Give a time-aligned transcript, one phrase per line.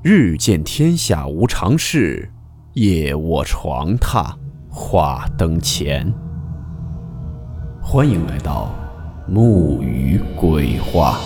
[0.00, 2.30] 日见天下无常事，
[2.74, 4.32] 夜卧床榻
[4.70, 6.06] 话灯前。
[7.82, 8.72] 欢迎来到
[9.26, 11.18] 木鱼鬼话。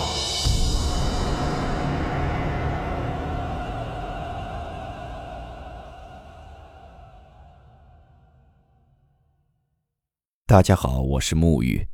[10.47, 11.87] 大家好，我是木鱼。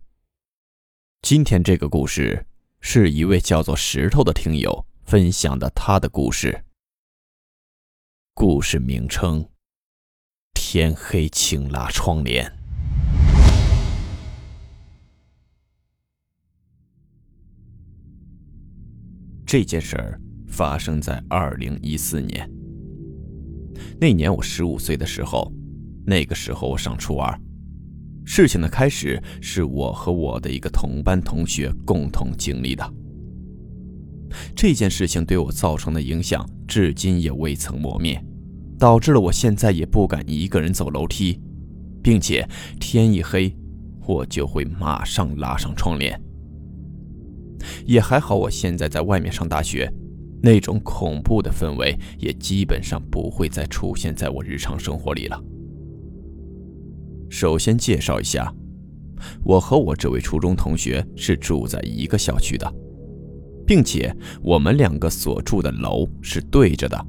[1.22, 2.46] 今天这个故事
[2.80, 6.64] 是一位叫做石头的听友分享的他的故事。
[8.42, 9.46] 故事名称：
[10.54, 12.50] 天黑请拉窗帘。
[19.46, 22.50] 这件事儿发生在二零一四年。
[24.00, 25.52] 那年我十五岁的时候，
[26.06, 27.38] 那个时候我上初二。
[28.26, 32.94] 事情的开始是我和我的一个同班同学共同经历的。
[34.56, 38.24] 这件事情对我造成的影响，至今也未曾磨灭。
[38.80, 41.38] 导致了我现在也不敢一个人走楼梯，
[42.02, 42.48] 并且
[42.80, 43.54] 天一黑，
[44.08, 46.20] 我就会马上拉上窗帘。
[47.86, 49.92] 也还好，我现在在外面上大学，
[50.42, 55.38] 那种恐怖的氛围也基本上不会再出现在我日常生活里了。
[57.30, 58.52] 首先介绍一下，
[59.44, 62.74] 我和我这位初中同学是住在一个小区的，
[63.68, 67.06] 并且我们两个所住的楼是对着的。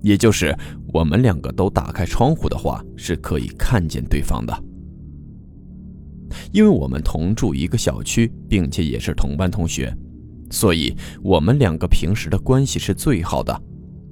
[0.00, 0.56] 也就是
[0.92, 4.64] 我们两个都打开窗户的话，是可以看见对方的。
[6.52, 9.94] 因为我们同住一个小区，并且也是同班同学，
[10.50, 13.62] 所以我们两个平时的关系是最好的，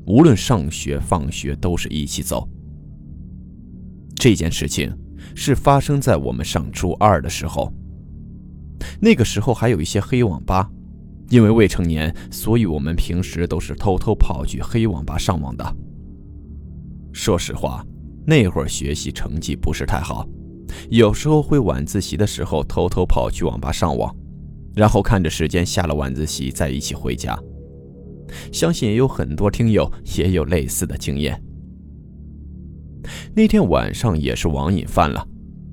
[0.07, 2.49] 无论上学放学都是一起走。
[4.15, 4.95] 这件事情
[5.35, 7.73] 是发生在我们上初二的时候，
[9.01, 10.71] 那个时候还有一些黑网吧。
[11.29, 15.77] 因为未成年，所以我们平时都是偷偷跑去黑网吧上网的。
[17.17, 17.83] 说实话，
[18.27, 20.29] 那会儿学习成绩不是太好，
[20.91, 24.15] 有时候会晚自习的时候偷偷跑去网吧上网，
[24.75, 27.37] 然后看着时间下了晚自习再一起回家。
[28.53, 31.43] 相信也有很多听友也有类似的经验。
[33.35, 35.27] 那天晚上也是网瘾犯了，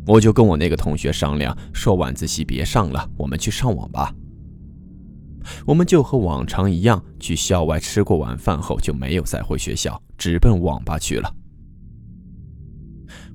[0.08, 4.16] 我就跟我那个同学商量说晚自习别上了，我们去上网吧。
[5.66, 11.34] 我们就和往常一样，去校外吃过晚饭后就没有再回学校，直奔网吧去了。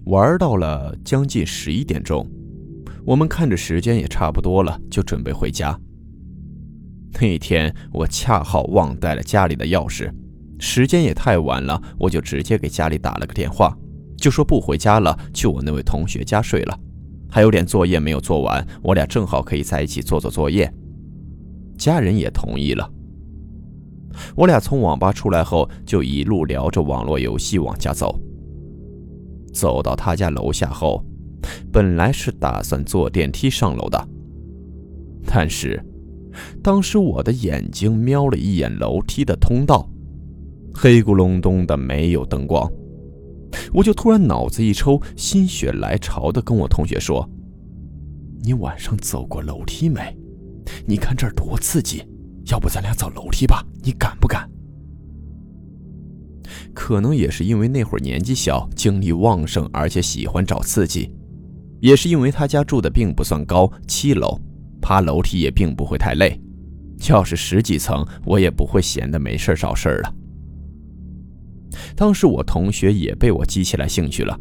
[0.07, 2.27] 玩到了将近十一点钟，
[3.05, 5.79] 我们看着时间也差不多了，就准备回家。
[7.21, 10.11] 那天我恰好忘带了家里的钥匙，
[10.59, 13.77] 时间也太晚了，我就直接给家里打了个电话，
[14.17, 16.79] 就说不回家了，去我那位同学家睡了，
[17.31, 20.73] 还有点作业没有做完，我俩正好可以在一起做做作业。
[21.79, 22.93] 家人也同意了。
[24.35, 28.21] 我俩从网吧出来后，就一路聊着网络游戏往家走。
[29.53, 31.05] 走到他家楼下后，
[31.73, 34.09] 本来是打算坐电梯上楼的，
[35.25, 35.83] 但是
[36.63, 39.89] 当时我的眼睛瞄了一眼楼梯的通道，
[40.75, 42.71] 黑咕隆咚的，没有灯光，
[43.73, 47.29] 我就突然脑子一抽，心血来潮的跟我同学说
[48.43, 50.17] ：“你晚上走过楼梯没？”
[50.87, 52.03] 你看这儿多刺激，
[52.47, 53.65] 要不咱俩走楼梯吧？
[53.83, 54.49] 你敢不敢？
[56.75, 61.11] 可能也是因为那会儿年纪小，精力旺盛，而且喜欢找刺激，
[61.81, 64.41] 也是因为他家住的并不算高，七楼，
[64.81, 66.41] 爬楼梯也并不会太累。
[67.09, 70.15] 要是十几层，我也不会闲得没事找事儿了。
[71.95, 74.39] 当时我同学也被我激起来兴趣了，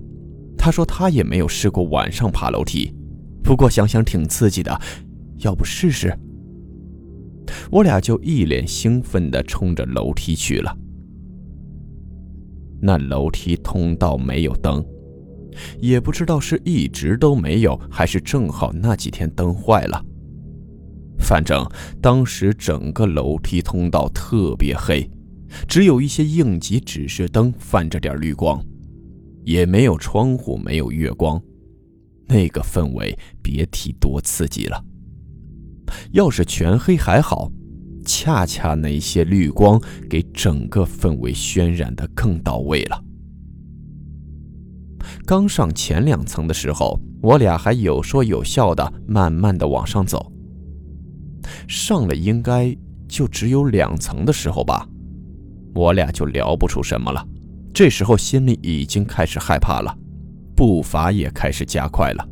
[0.57, 2.93] 他说他也没有试过晚上爬楼梯，
[3.43, 4.79] 不过想想挺刺激的。
[5.39, 6.13] 要不试试？
[7.71, 10.77] 我俩就一脸兴奋地冲着楼梯去了。
[12.81, 14.85] 那楼梯通道没有灯，
[15.79, 20.03] 也不知道是一直都没有，还是正好那几天灯坏了。
[21.19, 21.67] 反正
[22.01, 25.09] 当时整个楼梯通道特别黑，
[25.67, 28.63] 只有一些应急指示灯泛着点绿光，
[29.43, 31.41] 也没有窗户，没有月光，
[32.27, 34.83] 那个氛围别提多刺激了。
[36.11, 37.51] 要是全黑还好，
[38.05, 43.03] 恰恰那些绿光给整个氛围渲染的更到位了。
[45.25, 50.31] 刚上前两层的时候，我俩还有说有笑的，慢慢的往上走。
[51.67, 52.75] 上了应该
[53.07, 54.87] 就只有两层的时候吧，
[55.73, 57.25] 我俩就聊不出什么了。
[57.73, 59.95] 这时候心里已经开始害怕了，
[60.55, 62.27] 步伐也开始加快了。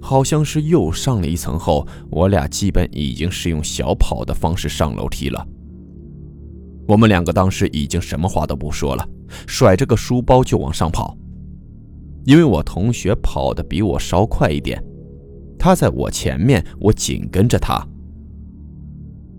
[0.00, 5.46] 好像是又上了一层后，我俩基本已经是用小跑的方式上楼梯了。
[6.86, 9.08] 我们两个当时已经什么话都不说了，
[9.46, 11.16] 甩着个书包就往上跑。
[12.24, 14.82] 因为我同学跑得比我稍快一点，
[15.58, 17.86] 他在我前面，我紧跟着他。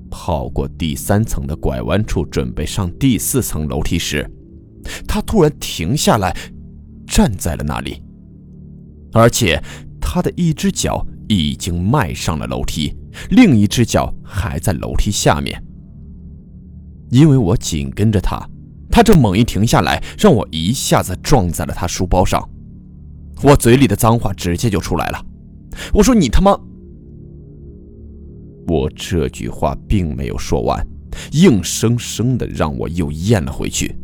[0.09, 4.29] 跑过第三层的拐弯处，准备上第四层楼梯时，
[5.07, 6.35] 他突然停下来，
[7.05, 8.01] 站在了那里，
[9.13, 9.61] 而且
[10.13, 12.93] 他的一只脚已经迈上了楼梯，
[13.29, 15.63] 另一只脚还在楼梯下面。
[17.11, 18.37] 因为我紧跟着他，
[18.89, 22.45] 他这猛一停下来，让我一下子撞在了他书包上。
[23.41, 25.25] 我嘴里的脏话直接就出来了，
[25.93, 26.59] 我说：“你他妈！”
[28.67, 30.85] 我这句话并没有说完，
[31.31, 33.95] 硬生生的让我又咽了回去。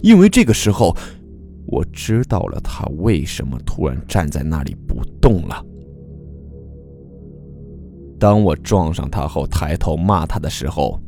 [0.00, 0.96] 因为这个时候，
[1.66, 5.64] 我知道了他为什么突然站在那里不动了。
[8.18, 10.98] 当我撞上他后，抬头骂他的时候，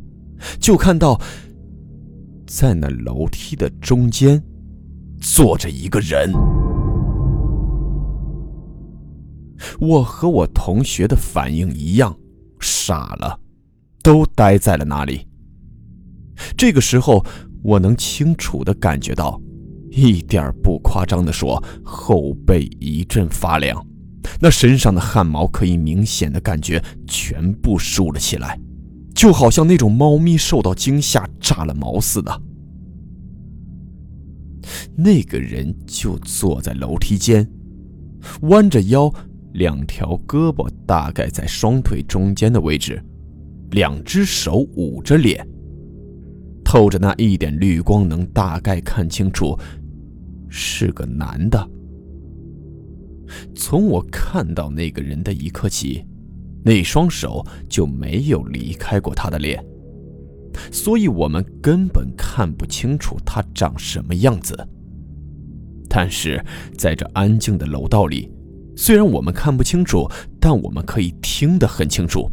[0.60, 1.18] 就看到
[2.46, 4.42] 在那楼梯的中间
[5.20, 6.32] 坐着一个人。
[9.80, 12.16] 我和我同学的反应一样，
[12.60, 13.40] 傻了，
[14.02, 15.26] 都呆在了那里。
[16.56, 17.24] 这个时候，
[17.62, 19.40] 我能清楚的感觉到，
[19.90, 23.84] 一点不夸张的说，后背一阵发凉，
[24.40, 28.58] 那身上的汗毛可以明显的感觉全部竖了起来，
[29.14, 32.42] 就好像那种猫咪受到惊吓炸了毛似的。
[34.96, 37.48] 那个人就坐在楼梯间，
[38.42, 39.12] 弯着腰。
[39.54, 43.02] 两条胳膊大概在双腿中间的位置，
[43.70, 45.44] 两只手捂着脸，
[46.62, 49.58] 透着那一点绿光，能大概看清楚
[50.48, 51.70] 是个男的。
[53.54, 56.04] 从我看到那个人的一刻起，
[56.64, 59.62] 那双手就没有离开过他的脸，
[60.72, 64.68] 所以我们根本看不清楚他长什么样子。
[65.88, 66.44] 但是
[66.76, 68.30] 在这安静的楼道里。
[68.80, 70.08] 虽然我们看不清楚，
[70.38, 72.30] 但我们可以听得很清楚。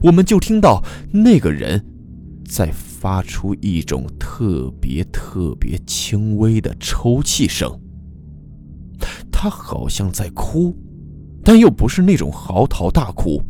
[0.00, 0.80] 我们就听到
[1.12, 1.84] 那个人
[2.50, 7.80] 在发出一种特别特别轻微的抽泣声，
[9.30, 10.76] 他好像在哭，
[11.44, 13.40] 但又不是那种嚎啕大哭，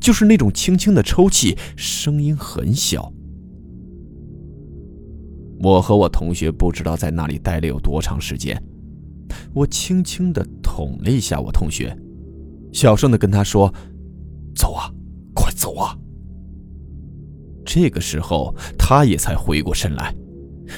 [0.00, 3.12] 就是那种轻轻的抽泣，声音很小。
[5.62, 8.60] 我和我同学不知道在那里待了有多长时间。
[9.52, 11.94] 我轻轻地捅了一下我同学，
[12.72, 13.72] 小声的跟他说
[14.56, 14.90] ：“走啊，
[15.34, 15.94] 快走啊！”
[17.72, 20.12] 这个时候，他也才回过神来。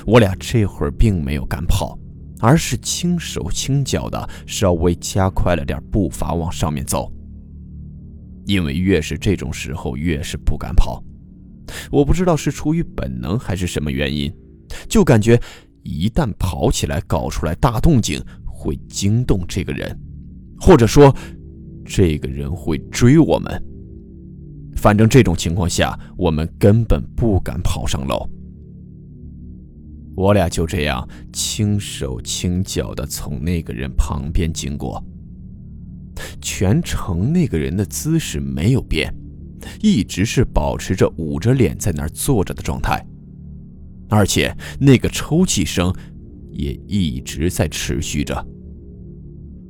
[0.04, 1.98] 我俩这会儿并没有赶跑，
[2.38, 7.10] 而是轻手轻脚的稍微加快了点步伐往上面走。
[8.44, 11.02] 因为越是这种时候，越是不敢跑。
[11.90, 14.30] 我不知道是出于本能还是什么原因，
[14.86, 15.40] 就感觉
[15.84, 18.22] 一旦跑起来，搞出来大动静。
[18.44, 19.98] 会惊动这个人，
[20.60, 21.12] 或者说，
[21.84, 23.71] 这个人会追我们。
[24.76, 28.28] 反正这种情况下，我们根本不敢跑上楼。
[30.14, 35.02] 我俩就这样轻手轻脚的从那个人旁边经过，
[36.40, 39.14] 全程那个人的姿势没有变，
[39.80, 43.02] 一直是保持着捂着脸在那儿坐着的状态，
[44.10, 45.90] 而且那个抽泣声
[46.50, 48.46] 也一直在持续着。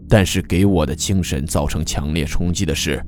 [0.08, 3.02] 但是给我的精神造成强烈冲击的是，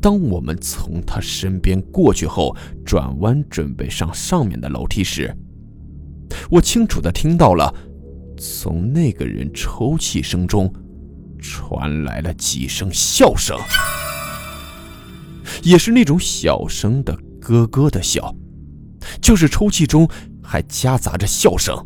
[0.00, 5.34] 当我们从他身边过去后，转弯准备上上面的楼梯时，
[6.50, 7.74] 我清楚的听到了，
[8.38, 10.72] 从那个人抽泣声中，
[11.38, 13.58] 传来了几声笑声，
[15.62, 18.34] 也是那种小声的咯咯的笑，
[19.20, 20.08] 就是抽泣中
[20.42, 21.76] 还夹杂着笑声。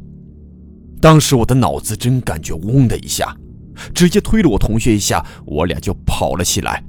[1.00, 3.36] 当时我的脑子真感觉嗡的一下。
[3.92, 6.80] 直接推了我同学一下，我俩就跑了起来，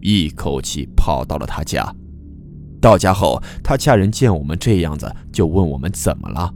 [0.00, 1.94] 一口气跑到了他家。
[2.80, 6.54] 到家后，他家人见我们这样子，就问我们怎么了，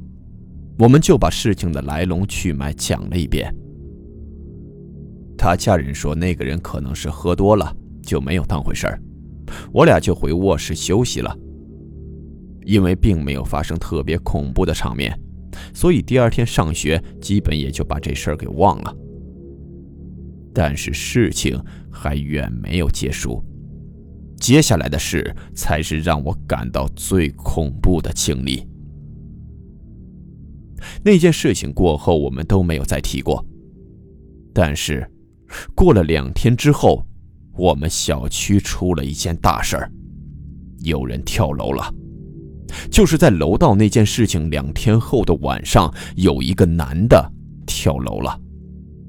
[0.79, 3.53] 我们就把事情的来龙去脉讲了一遍。
[5.37, 9.03] 他家人说那个人可能是喝多了，就没有当回事儿。
[9.73, 11.37] 我俩就回卧室休息了，
[12.65, 15.13] 因为并没有发生特别恐怖的场面。
[15.75, 18.97] 所以第二天上学，基本也就把这事儿给忘了。
[20.55, 21.59] 但是事情
[21.91, 23.43] 还远没有结束，
[24.39, 28.67] 接下来的事才是让我感到最恐怖的经历。
[31.05, 33.45] 那件事情过后，我们都没有再提过。
[34.53, 35.09] 但是，
[35.75, 37.07] 过了两天之后，
[37.57, 39.91] 我们小区出了一件大事儿，
[40.81, 41.93] 有人跳楼了。
[42.91, 47.33] 就是在楼道那件事情两天后的晚上，有一个男的
[47.67, 48.39] 跳楼了，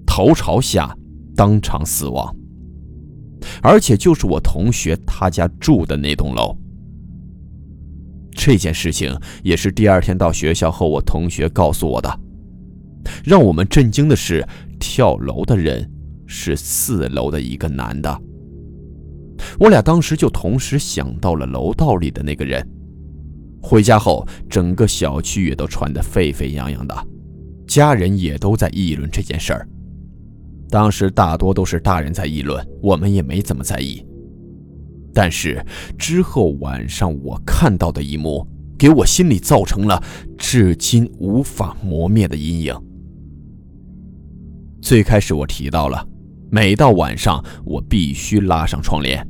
[0.05, 0.95] 头朝下，
[1.35, 2.35] 当场死亡。
[3.61, 6.57] 而且就是我同学他家住的那栋楼。
[8.31, 12.19] 这件事情也是第二天到学校后，我同学告诉我的。
[13.23, 14.45] 让我们震惊的是，
[14.79, 15.89] 跳楼的人
[16.25, 18.21] 是四楼的一个男的。
[19.59, 22.65] 我俩当时就同时想到了楼道里的那个人。
[23.61, 27.07] 回家后，整个小区也都传得沸沸扬扬的，
[27.67, 29.67] 家人也都在议论这件事儿。
[30.69, 34.05] 当时大多都是大人在议论，我们也没怎么在意。
[35.13, 35.63] 但是
[35.97, 40.01] 之后晚上我看到的一幕，给我心里造成了
[40.37, 42.75] 至今无法磨灭的阴影。
[44.81, 46.07] 最开始我提到了，
[46.49, 49.25] 每到晚上我必须拉上窗帘，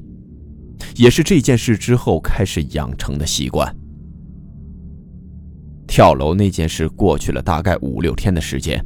[0.95, 3.75] 也是这件事之后开始养成的习惯。
[5.85, 8.83] 跳楼那件事过去了大概五六天的时间，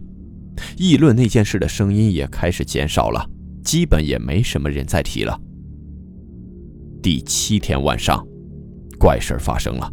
[0.78, 3.30] 议论那件事的声音也开始减少了，
[3.64, 5.40] 基本也没什么人再提了。
[7.02, 8.26] 第七天晚上，
[9.00, 9.92] 怪事发生了，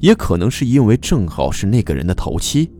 [0.00, 2.70] 也可能是因为正好是那个人的头七。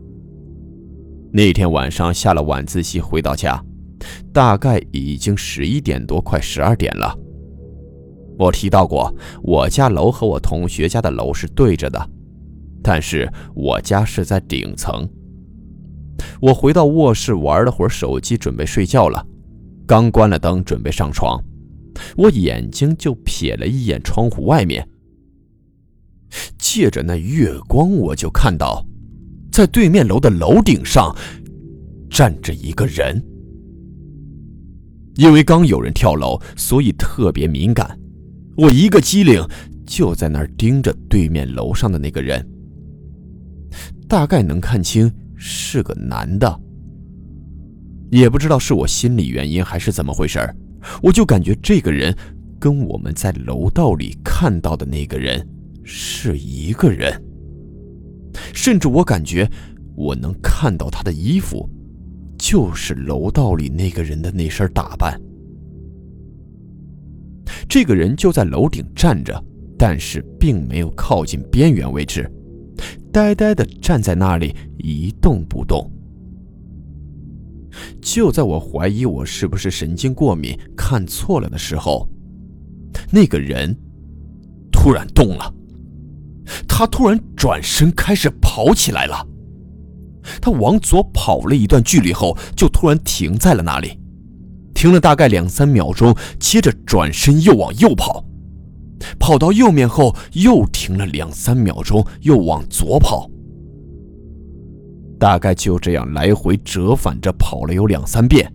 [1.31, 3.63] 那天晚上下了晚自习回到家，
[4.33, 7.17] 大概已经十一点多，快十二点了。
[8.37, 12.09] 我提到过，我家楼和我同学家的楼是对着的。
[12.83, 15.09] 但是我家是在顶层。
[16.41, 19.25] 我回到卧室玩了会儿手机，准备睡觉了。
[19.85, 21.39] 刚关了灯，准备上床，
[22.17, 24.87] 我眼睛就瞥了一眼窗户外面。
[26.57, 28.85] 借着那月光，我就看到，
[29.51, 31.15] 在对面楼的楼顶上
[32.09, 33.23] 站着一个人。
[35.15, 37.97] 因为刚有人跳楼，所以特别敏感。
[38.57, 39.41] 我一个机灵，
[39.85, 42.45] 就在那儿盯着对面楼上的那个人。
[44.09, 46.59] 大概能看清是个男的，
[48.11, 50.39] 也不知道是我心理原因还是怎么回事
[51.01, 52.15] 我就感觉这个人
[52.59, 55.45] 跟我们在楼道里看到的那个人
[55.83, 57.13] 是一个人，
[58.53, 59.49] 甚至我感觉
[59.95, 61.69] 我能看到他的衣服，
[62.37, 65.19] 就是楼道里那个人的那身打扮。
[67.67, 69.43] 这个人就在楼顶站着，
[69.77, 72.31] 但是并没有靠近边缘位置。
[73.15, 75.89] 呆呆的站在那里一动不动。
[78.01, 82.09] 就在我怀疑我是不是神经过敏看错了的时候，
[83.09, 83.73] 那个人
[84.69, 85.49] 突然动了，
[86.67, 89.25] 他突然转身开始跑起来了。
[90.41, 93.97] 他往左跑了一段距离后，就突然停在了那里，
[94.73, 98.25] 停了大概两三秒钟，接着转身又往右跑。
[99.19, 103.29] 跑到右面后，又停了两三秒钟，又往左跑。
[105.17, 108.51] 大概就这样来回折返着跑了有两三遍，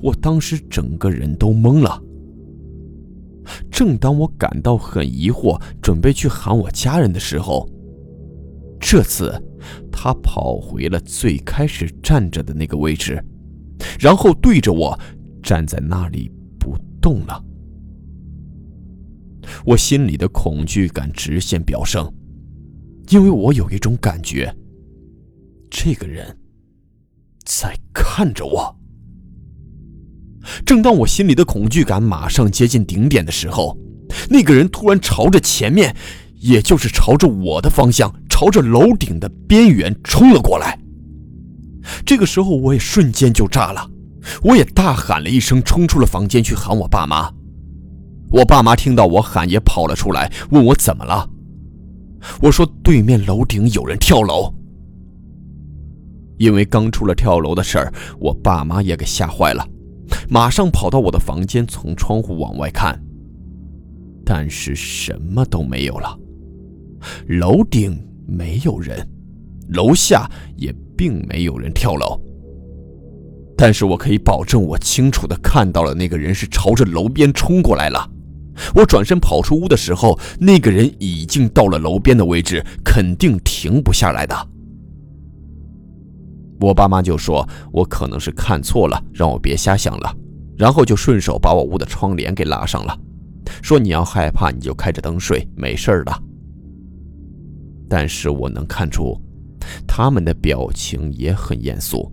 [0.00, 2.00] 我当时整个人都懵了。
[3.70, 7.68] 正当我感到很疑惑，准备去喊我家人的时候，
[8.80, 9.32] 这次
[9.90, 13.22] 他跑回了最开始站着的那个位置，
[13.98, 14.98] 然后对着我
[15.42, 17.44] 站在那里不动了。
[19.64, 22.12] 我心里的恐惧感直线飙升，
[23.08, 24.54] 因为我有一种感觉，
[25.70, 26.36] 这个人
[27.44, 28.76] 在看着我。
[30.66, 33.78] 正当我心里的恐惧感马上接近顶点的时候，
[34.28, 35.96] 那个人突然朝着前面，
[36.34, 40.78] 也就是朝着我的方向，朝着楼顶的边缘冲了过来。
[42.04, 43.90] 这个时候，我也瞬间就炸了，
[44.42, 47.32] 我也大喊了一声，冲出了房间去喊我爸妈。
[48.34, 51.30] 我爸妈听到我喊，也跑了出来，问我怎么了。
[52.42, 54.52] 我说对面楼顶有人跳楼。
[56.36, 59.64] 因为刚出了跳楼的事儿，我爸妈也给吓坏了，
[60.28, 63.00] 马上跑到我的房间，从窗户往外看，
[64.24, 66.18] 但是什么都没有了。
[67.28, 69.08] 楼顶没有人，
[69.68, 72.20] 楼下也并没有人跳楼。
[73.56, 78.10] 但是我可以保证，我清楚的看到了那个人是朝着楼边冲过来了。
[78.74, 84.48] 我转身跑出屋的时候，那个人已经到了楼边的位置，肯定停不下来的。
[86.60, 90.16] 我爸妈就说我可能是看错了，让我别瞎想了，
[90.56, 92.98] 然后就顺手把我屋的窗帘给拉上了，
[93.60, 96.22] 说你要害怕你就开着灯睡，没事的。
[97.88, 99.20] 但是我能看出，
[99.86, 102.10] 他们的表情也很严肃。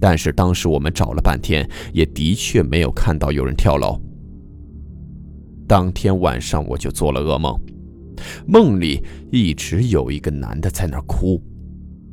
[0.00, 4.00] 但是当时我们找了半天，也的确没有看到有人跳楼。
[5.72, 7.58] 当天晚上我就做了噩梦，
[8.46, 11.42] 梦里一直有一个男的在那儿哭，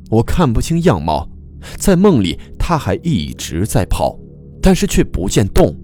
[0.08, 1.28] 我看不清样貌。
[1.76, 4.18] 在梦里，他还一直在跑，
[4.62, 5.76] 但是却不见动，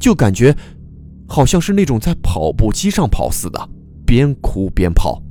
[0.00, 0.56] 就感觉
[1.28, 3.68] 好像是那种在跑步机上跑似的，
[4.06, 5.22] 边哭边跑，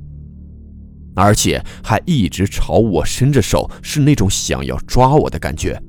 [1.16, 5.82] 而且还一直朝我伸着手，是那种想要抓我的感觉。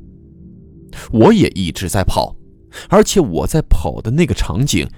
[1.11, 2.35] 我也一直在跑，
[2.89, 4.89] 而且我在跑的那个场景，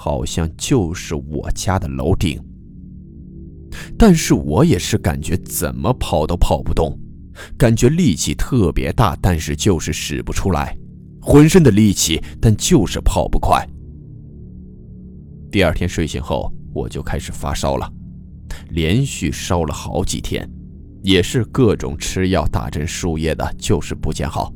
[0.00, 2.40] 好像就是我家的楼顶。
[3.98, 6.96] 但是我也是感觉怎么跑都跑不动，
[7.58, 10.78] 感觉力气特别大，但是就是使不出来，
[11.20, 13.68] 浑身的力气，但就是跑不快。
[15.50, 17.92] 第二天睡醒后，我就开始发烧了，
[18.70, 20.48] 连续烧了好几天，
[21.02, 24.52] 也是各种吃药、打针、输液的，就是不见好。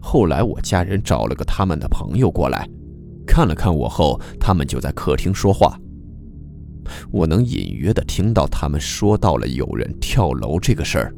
[0.00, 2.68] 后来我家人找了个他们的朋友过来，
[3.28, 5.78] 看了看我后，他们就在客厅说话。
[7.12, 11.14] 我能隐约的听到他们说到了有人跳楼这个事儿，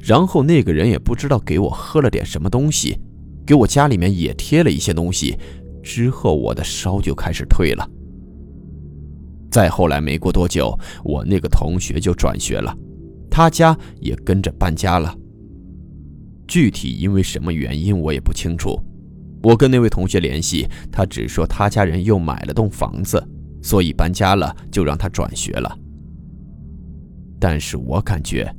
[0.00, 2.96] 然后那个人也不知道给我喝了点什么东西，
[3.44, 5.36] 给我家里面也贴了一些东西，
[5.82, 7.86] 之后我的烧就开始退了。
[9.50, 12.72] 再后来没过多久，我那个同学就转学了，
[13.28, 15.12] 他家也跟着搬家了。
[16.46, 18.80] 具体因为什么原因我也不清楚，
[19.42, 23.22] 我跟那位同学联系，他只说他家人又买了栋房子。
[23.62, 25.78] 所以搬家了，就让他转学了。
[27.38, 28.50] 但是我感觉，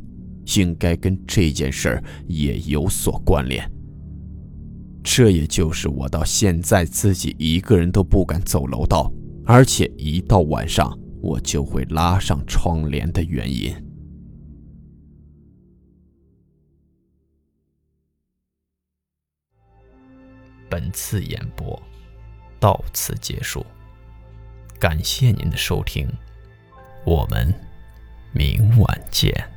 [0.58, 3.68] 应该跟这件事儿也有所关联。
[5.04, 9.12] 这也就是我到现在自己一个人都不敢走楼道，
[9.44, 13.74] 而且一到晚上我就会拉上窗帘的原因。
[20.72, 21.78] 本次演播
[22.58, 23.66] 到此结束。
[24.80, 26.10] 感谢您的收听，
[27.04, 27.54] 我们
[28.32, 29.51] 明晚见。